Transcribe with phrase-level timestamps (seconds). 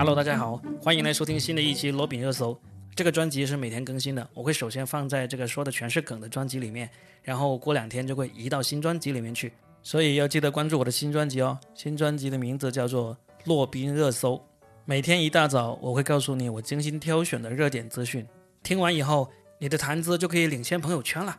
[0.00, 2.58] Hello，大家好，欢迎来收听新的一期罗饼热搜。
[2.96, 6.88] 这个专辑是每天更新的，我会首先放在这个说的全是梗的专辑里面，
[7.22, 9.52] 然后过两天就会移到新专辑里面去，
[9.82, 11.58] 所以要记得关注我的新专辑哦。
[11.74, 13.14] 新专辑的名字叫做
[13.44, 14.36] 《洛宾热搜》，
[14.86, 18.26] 每天一大早我会告诉你我精心挑选的热点资讯，
[18.62, 21.38] 听完以后你的谈资就可以领先朋友圈了。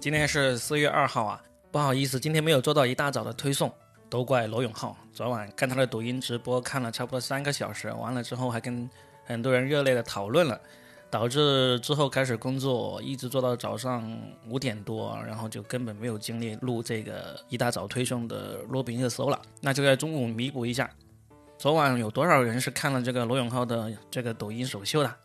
[0.00, 1.40] 今天是四月二号啊，
[1.70, 3.72] 不好意思，今天没有做到一大早的推送。
[4.12, 8.86] 都怪罗永浩，昨晚看他的抖音直播看了差不多三个小时，完了之后还跟
[9.24, 10.60] 很多人热烈的讨论了，
[11.08, 14.06] 导致之后开始工作一直做到早上
[14.46, 20.90] 五点多，然后就根本没有精力录这个一大早推送的罗宾热搜了，那就在中午弥补一下。
[21.56, 25.16] 昨晚有多少人是看了这个罗永浩的这个抖音首秀的？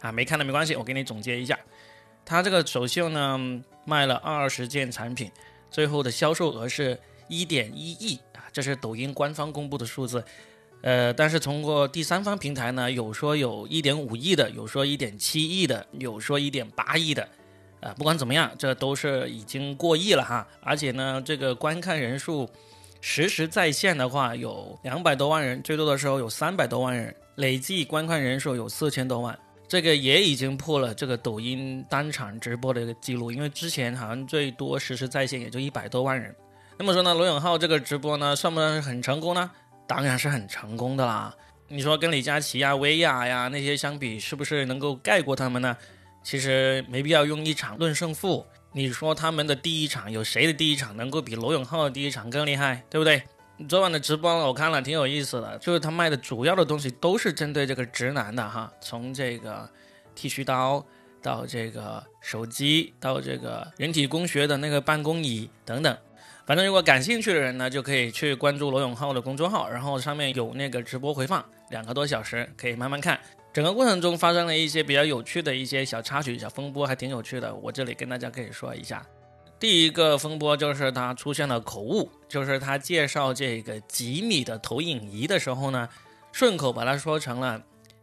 [0.00, 1.58] 啊，没看的没关系，我给你总结一下，
[2.26, 3.40] 他这个首秀呢
[3.86, 5.32] 卖了二十件产品，
[5.70, 6.98] 最后的销售额是。
[7.30, 10.22] 一点一亿啊，这是抖音官方公布的数字，
[10.82, 17.26] 呃，但是通过第三方平台呢，有说有一点五亿的，有说一点七亿的，有说一点八亿的，
[17.80, 22.50] 啊，不管怎么样，这都是已经过亿了哈，而且呢，这个观看人数
[23.00, 36.34] 实时在线的话有两百多万人，最多的时候有三百多万人，累计观看人数有四千多万，这个也已经破了这个抖音单场直播的一个记录，因为之前好像最多实时在线也就一百多万人。
[36.82, 39.50] 那么说呢，罗永浩这个直播呢，算不算是很成功呢？
[39.86, 41.36] 当然是很成功的啦。
[41.68, 45.76] 你说跟李佳琦呀、薇娅呀那些相比，是不是能够盖过他们呢？
[46.22, 48.46] 其实没必要用一场论胜负。
[48.72, 53.22] 你说他们的第一场有谁的第一场能够比罗永浩的第一场更厉害，对不对？
[53.68, 59.68] 昨晚的直播我看了，挺有意思的，就是他卖的主要的东西都是针对这个直男的哈，从这个
[60.14, 60.82] 剃须刀
[61.20, 65.94] 到这个手机，到这个人体工学的那个办公椅等等。
[66.50, 73.20] 反正如果感兴趣的人呢，就可以去关注罗永浩的公众号，然后上面有那个直播回放，两个多小时可以慢慢看。
[73.52, 77.54] 整个过程中发生了一些比较有趣的一些小插曲、小风波，还挺有趣的。
[77.54, 79.06] 我这里跟大家可以说一下。
[79.60, 85.88] 第一个风波就是他出现了口误，就是他介绍这个吉米的投影仪的时候呢，
[86.32, 87.62] 顺口把它说成了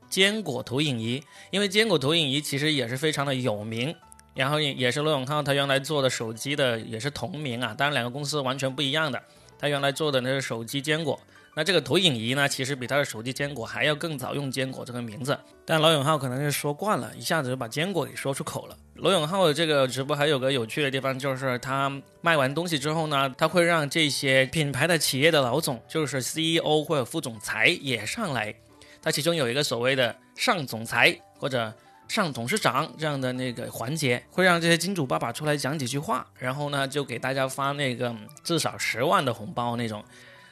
[0.10, 1.22] 坚果投影仪，
[1.52, 3.94] 因为坚果投影仪其实也是非常的有名。
[4.38, 9.22] 然后也也是罗永浩他原来做的手机的也是同名啊，当然两个公司完全不一样的。
[9.60, 11.20] 他原来做的那是手机坚果，
[11.56, 15.36] 那这个投影仪呢，其实比他的手机坚果还要更早用坚果这个名字。
[15.66, 18.78] 但罗永浩可能是说惯了，一下子就把坚果给说出口了。
[18.94, 28.54] 罗永浩的这个直播还有个有趣的地方，就是他卖完东西之后呢，他会让这些品牌的企业的老总，就是 CEO 或者副总裁也上来。
[29.02, 31.74] 他其中有一个所谓的上总裁或者。
[32.08, 40.04] 上董事长这样的那个环节，会让这些金主爸爸出来讲几句话，然后呢，就给大家发那个至少十万的红包那种。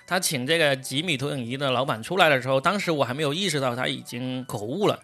[0.08, 5.00] 他请这个吉米投影仪的老板出来的时候，当时我还没有意识到他已经口误了，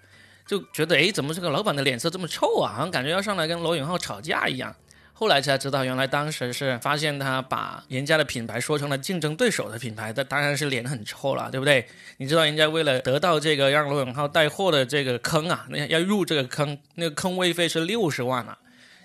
[0.46, 2.74] 就觉得哎，怎么这个老板的脸色这么臭啊？
[2.74, 4.76] 好像感觉要上来跟罗永浩吵架一样。
[5.22, 11.86] 后来才知道，原来当时是发现他把人家的品牌说成了竞争对手的品牌，那当然是脸很臭了，对不对？
[12.18, 18.58] 你知道人家为了得到这个让罗永浩带货的这个坑啊，那要入这个坑，那个坑位费是六十万啊，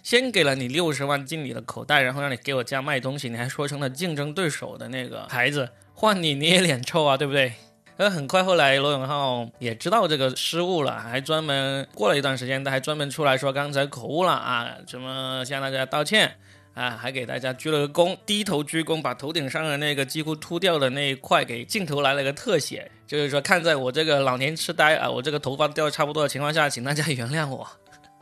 [0.02, 7.52] 先给了你六十万进你的口袋，然后让你给我家卖东西，你还说成了竞争对手的那个牌子，换你你也脸臭啊，对不对？
[7.98, 16.36] 而很快后来，罗永浩也知道这个失误了，还专门过了一段时间，他还专门出来说刚才口误了啊，什么向大家道歉
[16.74, 27.66] 啊，还给大家鞠了个躬，低头鞠躬，把头顶上的那个几乎秃掉的那一块给镜头来了个特写，就是说看在我这个老年痴呆啊，我这个头发掉差不多的情况下，请大家原谅我，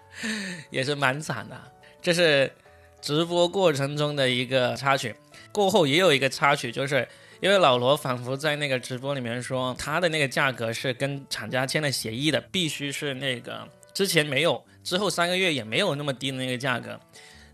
[0.71, 1.61] 也是蛮惨的。
[2.01, 2.53] 这是
[3.01, 5.17] 直播过程中的一个插曲，
[5.51, 7.09] 过后也有一个插曲，就是。
[7.41, 16.99] 因为老罗仿佛在那个直播里面说，他的那个价格是跟厂家签了协议的，必须是那个之前没有，之后三个月也没有那么低的那个价格。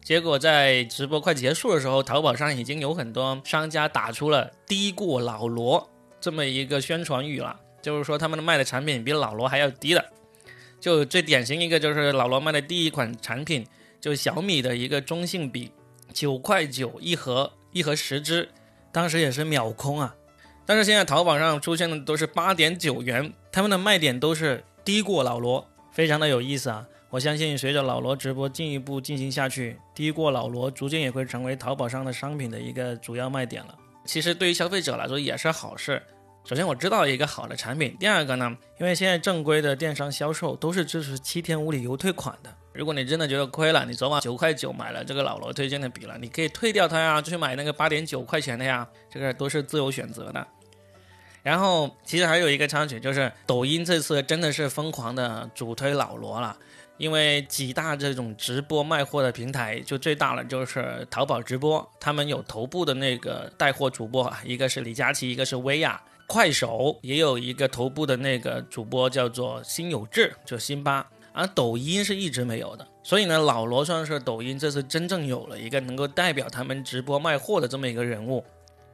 [0.03, 5.91] 结果在直播快结束的时候，淘宝上已经有很多商家打出了“低过老罗”
[6.21, 10.04] 这么一个宣传语了，就是说他们卖的产品比老罗还要低的。
[10.81, 13.66] 就最典型一个就是老罗卖的第一款产品，
[14.01, 15.71] 就小米的一个中性笔，
[16.15, 18.49] 九块九一盒，一盒十支。
[18.92, 20.15] 当时也是秒空啊，
[20.66, 26.87] 但是现在淘宝上出现的都是八点九元，他们的卖点都是低过老罗，非常的有意思啊！
[27.10, 33.75] 我相信随着老罗直播进一步进行下去，低过老罗逐渐也会成为淘宝上的商品的一个主要卖点了。
[34.04, 36.03] 其实对于消费者来说也是好事。
[36.45, 42.53] 首先我知道一个好的产品，第二个呢，因为现在正规的电商销售都是支持七天无理由退款的。
[42.72, 50.47] 如果你真的觉得亏了，你昨晚九块九买了这个老罗推荐的笔了，你可以退掉它呀，去买那个八点九块钱的呀，这个都是自由选择的。
[51.42, 56.57] 然后其实还有一个插曲，就是抖音这次真的是疯狂的主推老罗了。
[56.97, 66.01] 因为几大这种直播卖货的平台，就最大的就是淘宝直播，他们有头部的那个带货主播，一个是李佳琦，一个是薇娅。
[66.30, 71.04] 快手也有一个头部的那个主播叫做辛有志，就辛巴。
[71.32, 78.44] 而抖音是一直没有的，所以呢，老罗算是抖音这次真正有了一个能够代表他们直播卖货的这么一个人物。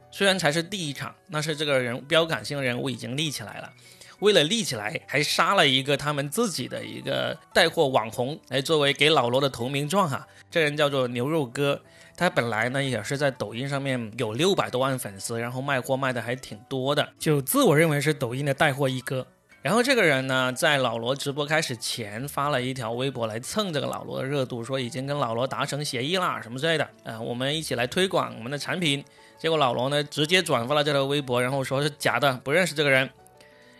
[0.09, 3.71] 虽然才是第一场，但是这个人标杆性人物已经立起来了。
[4.19, 10.27] 为了立起来，还杀了一个他们自己的一个带货网红来作为给老罗的投名状哈。
[10.49, 11.81] 这人叫做牛肉哥，
[12.15, 19.27] 他本来呢也是在抖音上面有六百多万粉丝，然后卖货卖的还挺多的，就自我认为是抖音的带货一哥。
[19.61, 29.03] 然后这个人呢，在老罗直播开始前发了一条微博来蹭这个老罗的热度，说已经跟老罗达成协议啦什么之类的，呃，我们一起来推广我们的产品。
[29.37, 33.09] 结果老罗呢直接转发了这条微博，然后说是假的，不认识这个人。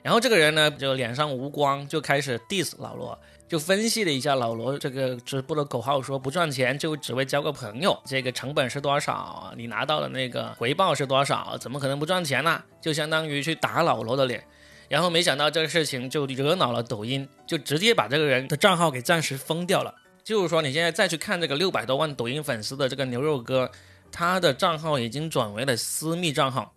[0.08, 9.52] 然后这个人呢，就脸上无光，就开始 diss 老罗，就分析了一下老罗这个直播的口号，说不赚钱就只为交个朋友，这个成本是多少？
[9.58, 11.58] 你拿到的那个回报是多少？
[11.58, 12.64] 怎么可能不赚钱呢？
[12.80, 14.42] 就相当于去打老罗的脸。
[14.88, 19.94] 然后没想到这个事情就惹恼了抖音，就直接把这个人的账号给暂时封掉了。
[20.24, 23.70] 就是说你现在再去看这个六百多万抖音粉丝的这个牛肉哥，
[24.10, 26.74] 他的账号已经转为了私密账号。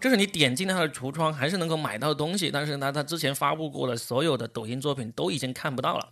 [0.00, 6.08] 就是你点进他的橱窗，还是能够买到东西，但是呢，他之前发布过的所有的抖音作品都已经看不到了，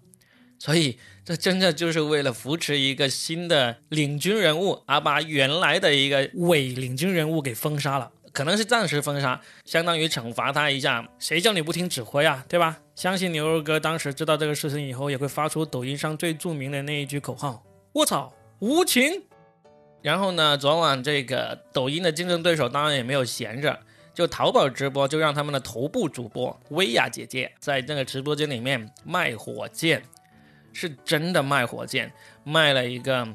[0.59, 11.09] 所以这真的就是为了扶持一个新的领军人物，而把原来的一个伪领军人物给封杀了，可能是暂时封杀，相当于惩罚他一下。
[11.19, 12.79] 谁叫你不听指挥啊，对吧？
[12.95, 17.63] 相信牛肉哥当时知道这个事情以后，也会发出抖音上最著名的那一句口号
[17.93, 19.23] ：“我操，无情。”
[20.07, 23.77] 然后呢，昨晚这个抖音的竞争对手当然也没有闲着，
[24.15, 30.01] 就淘宝直播，就让他们的头部主播薇娅姐姐在这个直播间里面卖火箭，
[30.73, 32.13] 是真的卖火箭，
[32.45, 33.27] 卖了一个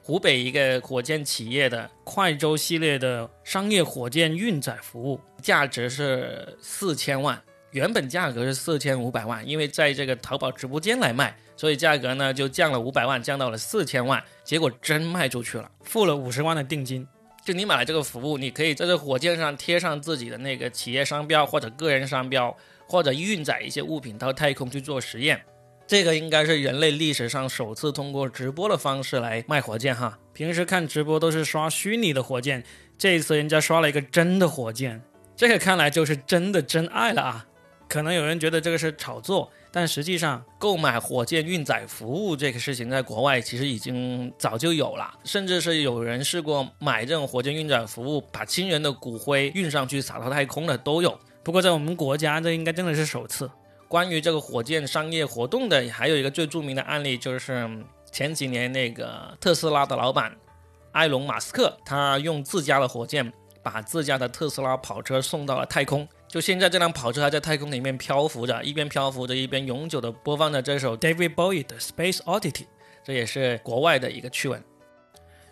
[0.00, 7.42] 湖北一个火箭企业的快舟系列的商业火箭运载服务，价值是四千万。
[7.72, 14.22] 原本价格是四千五百万，因为在这个淘宝直播间来卖，所以价格呢就降了五百万，降到了四千万。
[14.44, 17.06] 结果真卖出去了，付了五十万的定金。
[17.44, 22.56] 就你买了这个服务，你可以在这火箭上贴上自己的那个企业商标或者个人商标，
[22.86, 25.42] 或者运载一些物品到太空去做实验。
[25.84, 30.16] 这个应该是人类历史上首次通过直播的方式来卖火箭哈。
[30.32, 32.64] 平时看直播都是刷虚拟的火箭，
[32.96, 35.02] 这一次人家刷了一个真的火箭，
[35.34, 37.46] 这个看来就是真的真爱了啊。
[37.88, 51.18] 可能有人觉得这个是炒作，但实际上购买火箭运载服务这个事情在国外其实已经早就有了，甚至是有人试过买这种火箭运载服务，把亲人的骨灰运上去撒到太空的都有。
[51.42, 53.50] 不过在我们国家，这应该真的是首次。
[53.88, 57.68] 关于这个火箭商业活动的，还有一个最著名的案例，就是
[58.10, 60.34] 前几年那个特斯拉的老板
[60.92, 63.32] 埃隆·马斯克，他用自家的火箭
[63.62, 66.06] 把自家的特斯拉跑车送到了太空。
[66.32, 72.50] 就现在，这辆跑车还在太空里面漂浮着，一边漂浮着，一边永久的播放着这首 David Bowie 的《Space Oddity》，
[73.04, 74.64] 这也是国外的一个趣闻。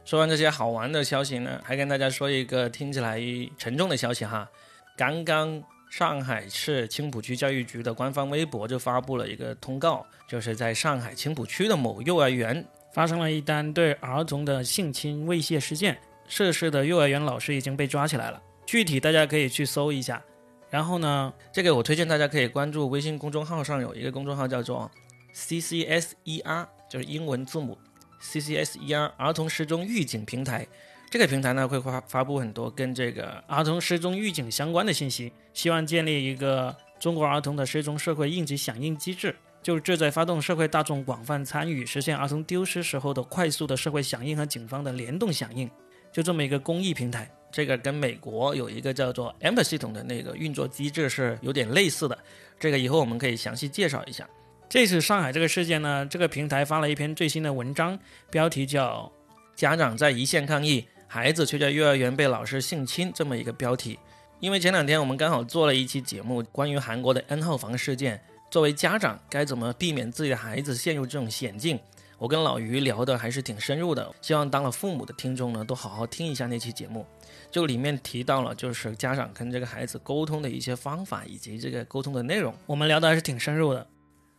[0.06, 3.20] 说完这些好玩的消息呢，还跟大家说一个听起来
[3.58, 4.48] 沉重的消息哈。
[4.96, 18.42] 刚刚上海市青浦区教育局的官方微博就发布了一个通告，就是在上海青浦区的某幼儿园发生了一单对儿童的性侵猥亵事件，涉事的幼儿园老师已经被抓起来了。
[18.64, 20.22] 具体大家可以去搜一下。
[20.70, 24.90] 然后呢，这个我推荐大家可以关注微信公众号上有一个公众号叫做
[25.34, 27.76] CCSER，就是英文字母
[28.22, 30.66] CCSER 儿童失踪预警平台。
[31.10, 45.68] 这个平台呢会发发布很多跟这个儿童失踪预警相关的信息，希望建立一个中国儿童的失踪社会应急响应机制，就志在发动社会大众广泛参与，实现儿童丢失时候的快速的社会响应和警方的联动响应，
[46.12, 47.28] 就这么一个公益平台。
[47.50, 52.16] 这个跟美国有一个叫做 AMBER 系统的那个运作机制是有点类似的，
[52.58, 54.28] 这个以后我们可以详细介绍一下。
[54.68, 57.98] 这次上海这个事件呢，这个平台发了一篇最新的文章，
[58.30, 59.10] 标题叫
[59.56, 63.98] “家长在一线抗议，孩子却在幼儿园被老师性侵”这么一个标题。
[64.38, 71.78] 因为前两天我们刚好做了一期节目，关于韩国的 N 号房事件，作为家长该怎么避免自己的孩子陷入这种险境？
[72.16, 77.04] 我跟老于聊的还是挺深入的，希望当了父母的听众呢，都好好听一下那期节目。
[77.50, 83.86] 就里面提到了，就是家长跟这个孩子沟通的一些方法，以及这个沟通的内容，我们聊的还是挺深入的。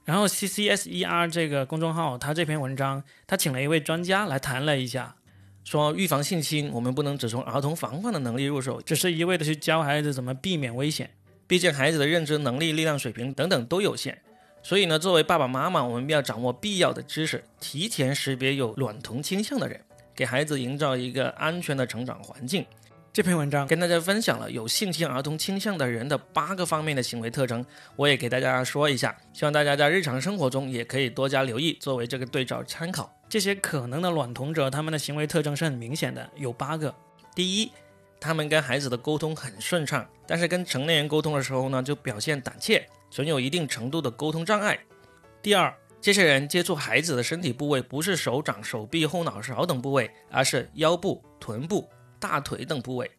[0.04, 5.16] 然后 C C S E R 这个公众号，他这篇文章，他请了一位专家来谈了一下，
[5.64, 11.12] 说预防性侵，我们不能只从儿童防范的能力入手，只是一味的去教孩子怎么避免危险。
[11.48, 14.22] 毕竟孩子的认知能力、力量水平等等都有限。
[14.64, 19.80] 所以呢，作为爸爸妈妈，我们要掌握必要的知识，提前识别有卵童倾向的人，
[20.16, 22.66] 给孩子营造一个安全的成长环境。
[23.14, 27.66] 这篇文章跟大家分享了有性侵儿童倾向的人的八个方面的行为特征，
[27.98, 33.14] 我也给大家说一下，希望大家在日常生活中也可以多加留意，作为这个对照参考。
[33.28, 36.96] 这些可能的卵童者，他们的行为特征是很明显的，有八个。
[37.36, 37.70] 第一，
[38.18, 42.88] 他们跟孩子的沟通很顺畅，但是跟成年人沟通的时候呢，就表现胆怯。
[43.10, 44.80] 存有一定程度的沟通障碍。
[45.42, 51.90] 第二，这些人接触孩子的身体部位不是手掌、手臂、后脑勺等部位，而是腰部、臀部、
[52.22, 53.12] 大腿等部位。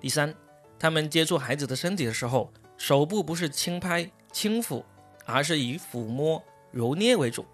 [0.00, 0.32] 第三，
[0.78, 4.84] 他们接触孩子的身体的时候，手部不是轻拍、轻抚，
[5.24, 7.44] 而是以抚摸、揉捏为主。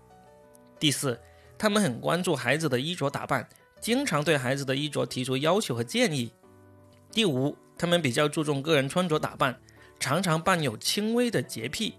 [0.79, 1.19] 第四，
[1.57, 3.49] 他们很关注孩子的衣着打扮，
[3.81, 6.31] 经常对孩子的衣着提出要求和建议。
[7.11, 9.59] 第五，他们比较注重个人穿着打扮。
[10.01, 11.95] 常常伴有轻微的洁癖。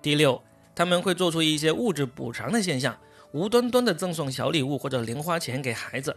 [0.00, 0.40] 第六，
[0.74, 2.96] 他们会做出一些物质补偿的现象，
[3.32, 6.16] 无端端的赠送小礼物或者零花钱给孩子。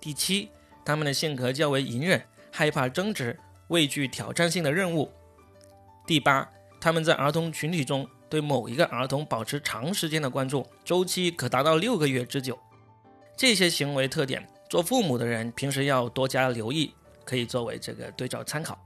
[0.00, 0.48] 第七，
[0.84, 5.10] 他们的性格较为隐忍，害怕争执，畏惧挑战性的任务。
[6.06, 6.48] 第八，
[6.80, 12.58] 他们在儿童群体中对某一个儿童保持长时间的关注，周期可达到六个月之久。
[13.36, 18.78] 这些行为特点，做父母的人平时要多加留意，可以作为这个对照参考。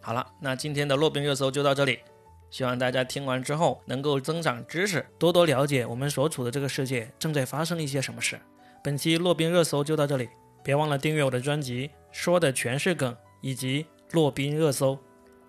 [0.00, 2.00] 好了，那今天的洛宾热搜就到这里。
[2.48, 8.38] 希望大家听完之后能够增长知识，多多了解我们所处的这个世界正在发生一些什么事。
[8.86, 10.28] 本期洛宾热搜就到这里，
[10.62, 14.96] 别忘了订阅我的专辑，说的全是梗，以及洛宾热搜。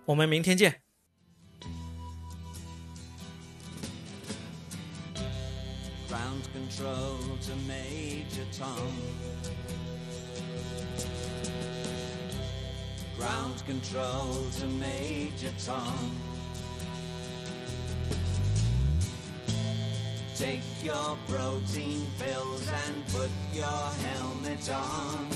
[0.06, 0.82] 我们明天见。
[13.20, 16.27] ground control to Major Tom.
[20.38, 25.28] Take your protein pills and put your helmet on.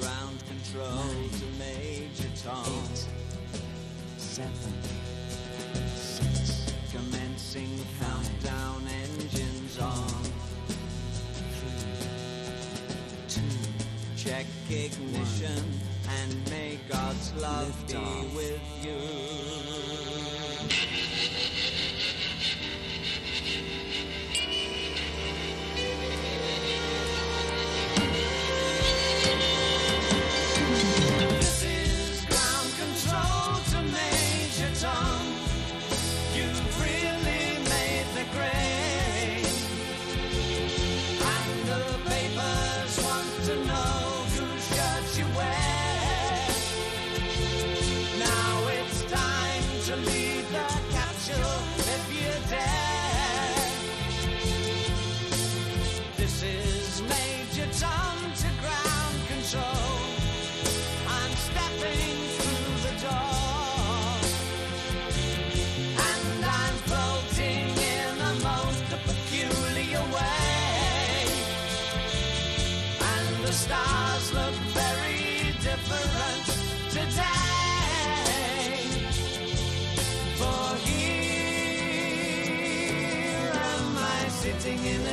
[0.00, 2.64] Ground control Nine, to Major Tom.
[2.66, 3.06] Eight,
[4.16, 4.74] seven,
[5.94, 10.24] six, commencing countdown engines on.
[11.60, 12.02] Three,
[13.28, 13.42] two,
[14.16, 15.80] check ignition
[16.18, 19.81] and may God's love be with you.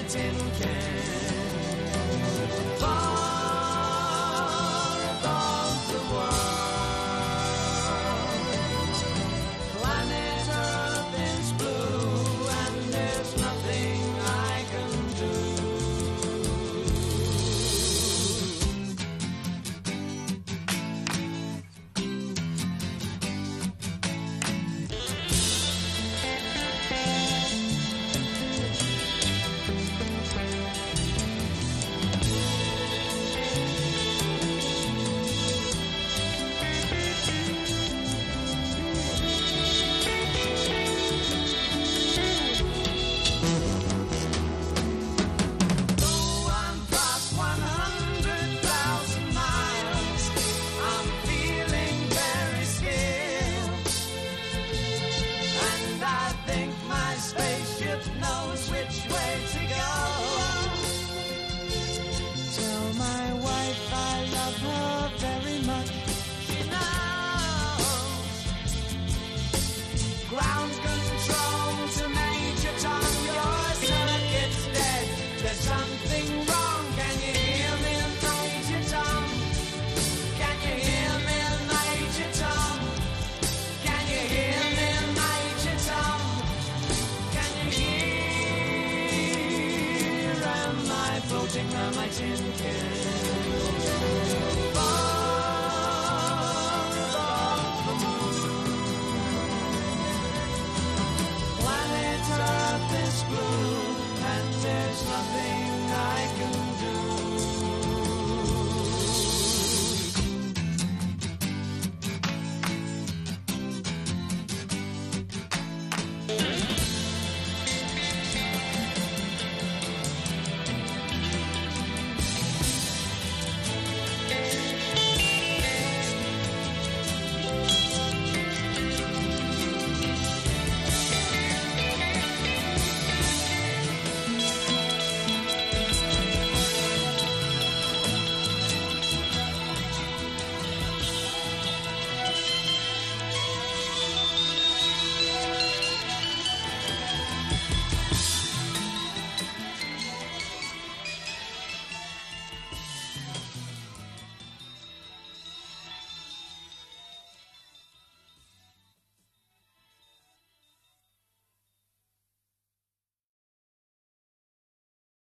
[0.10, 0.59] tin